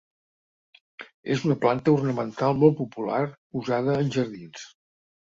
És 1.35 1.43
una 1.49 1.57
planta 1.65 1.93
ornamental 1.97 2.57
molt 2.63 2.79
popular 2.79 3.21
usada 3.61 3.99
en 4.01 4.11
jardins. 4.17 4.65